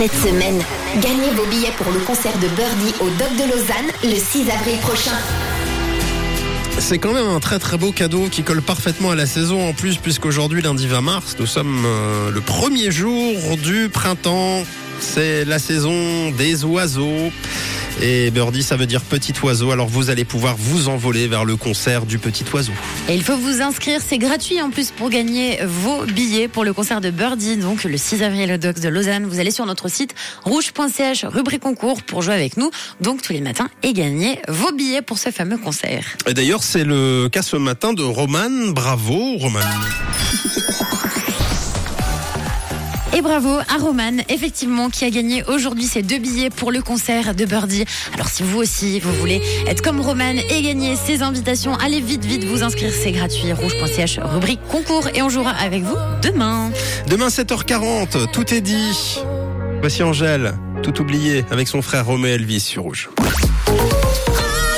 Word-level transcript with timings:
Cette 0.00 0.14
semaine, 0.14 0.58
gagnez 1.02 1.28
vos 1.36 1.44
billets 1.44 1.74
pour 1.76 1.92
le 1.92 2.00
concert 2.00 2.32
de 2.38 2.48
Birdie 2.48 2.94
au 3.00 3.10
Doc 3.18 3.36
de 3.36 3.52
Lausanne 3.52 3.92
le 4.02 4.16
6 4.18 4.48
avril 4.48 4.78
prochain. 4.78 5.10
C'est 6.78 6.96
quand 6.96 7.12
même 7.12 7.26
un 7.26 7.38
très 7.38 7.58
très 7.58 7.76
beau 7.76 7.92
cadeau 7.92 8.28
qui 8.30 8.42
colle 8.42 8.62
parfaitement 8.62 9.10
à 9.10 9.14
la 9.14 9.26
saison 9.26 9.68
en 9.68 9.74
plus 9.74 9.98
puisqu'aujourd'hui 9.98 10.62
lundi 10.62 10.86
20 10.86 11.02
mars 11.02 11.36
nous 11.38 11.44
sommes 11.44 11.84
euh, 11.84 12.30
le 12.30 12.40
premier 12.40 12.90
jour 12.90 13.58
du 13.62 13.90
printemps. 13.90 14.64
C'est 15.00 15.44
la 15.44 15.58
saison 15.58 16.30
des 16.30 16.64
oiseaux. 16.64 17.30
Et 18.02 18.30
Birdie, 18.30 18.62
ça 18.62 18.76
veut 18.76 18.86
dire 18.86 19.02
petit 19.02 19.34
oiseau. 19.42 19.70
Alors 19.70 19.88
vous 19.88 20.10
allez 20.10 20.24
pouvoir 20.24 20.56
vous 20.58 20.88
envoler 20.88 21.28
vers 21.28 21.44
le 21.44 21.56
concert 21.56 22.06
du 22.06 22.18
petit 22.18 22.44
oiseau. 22.52 22.72
Et 23.08 23.14
il 23.14 23.22
faut 23.22 23.36
vous 23.36 23.60
inscrire, 23.60 24.00
c'est 24.06 24.18
gratuit 24.18 24.60
en 24.60 24.70
plus 24.70 24.90
pour 24.90 25.10
gagner 25.10 25.58
vos 25.64 26.04
billets 26.06 26.48
pour 26.48 26.64
le 26.64 26.72
concert 26.72 27.00
de 27.00 27.10
Birdie, 27.10 27.56
donc 27.56 27.84
le 27.84 27.96
6 27.96 28.22
avril 28.22 28.52
au 28.52 28.56
Docs 28.56 28.80
de 28.80 28.88
Lausanne. 28.88 29.26
Vous 29.26 29.40
allez 29.40 29.50
sur 29.50 29.66
notre 29.66 29.88
site 29.88 30.14
rouge.ch, 30.44 31.24
rubrique 31.24 31.60
concours, 31.60 32.02
pour 32.02 32.22
jouer 32.22 32.34
avec 32.34 32.56
nous, 32.56 32.70
donc 33.00 33.22
tous 33.22 33.32
les 33.32 33.40
matins, 33.40 33.68
et 33.82 33.92
gagner 33.92 34.40
vos 34.48 34.72
billets 34.72 35.02
pour 35.02 35.18
ce 35.18 35.30
fameux 35.30 35.58
concert. 35.58 36.04
Et 36.26 36.34
d'ailleurs, 36.34 36.62
c'est 36.62 36.84
le 36.84 37.28
cas 37.30 37.42
ce 37.42 37.56
matin 37.56 37.92
de 37.92 38.02
Roman. 38.02 38.72
Bravo, 38.72 39.36
Roman. 39.38 39.60
Et 43.12 43.22
bravo 43.22 43.58
à 43.68 43.78
Roman, 43.78 44.22
effectivement, 44.28 44.88
qui 44.88 45.04
a 45.04 45.10
gagné 45.10 45.42
aujourd'hui 45.44 45.84
ses 45.84 46.02
deux 46.02 46.18
billets 46.18 46.48
pour 46.48 46.70
le 46.70 46.80
concert 46.80 47.34
de 47.34 47.44
Birdie. 47.44 47.84
Alors 48.14 48.28
si 48.28 48.44
vous 48.44 48.58
aussi, 48.58 49.00
vous 49.00 49.12
voulez 49.14 49.42
être 49.66 49.82
comme 49.82 50.00
Roman 50.00 50.36
et 50.48 50.62
gagner 50.62 50.94
ces 50.94 51.22
invitations, 51.22 51.74
allez 51.74 52.00
vite, 52.00 52.24
vite 52.24 52.44
vous 52.44 52.62
inscrire, 52.62 52.92
c'est 52.92 53.10
gratuit. 53.10 53.52
Rouge.ch, 53.52 54.20
rubrique 54.22 54.60
concours, 54.68 55.08
et 55.14 55.22
on 55.22 55.28
jouera 55.28 55.50
avec 55.50 55.82
vous 55.82 55.96
demain. 56.22 56.70
Demain 57.08 57.28
7h40, 57.28 58.30
tout 58.30 58.54
est 58.54 58.60
dit. 58.60 59.18
Voici 59.80 60.02
Angèle, 60.04 60.54
tout 60.82 61.00
oublié, 61.00 61.44
avec 61.50 61.66
son 61.66 61.82
frère 61.82 62.06
Romain 62.06 62.28
Elvis 62.28 62.60
sur 62.60 62.84
Rouge. 62.84 63.10